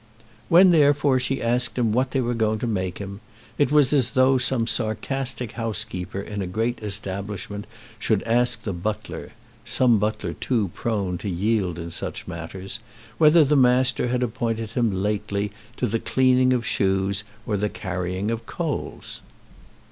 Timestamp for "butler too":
9.99-10.71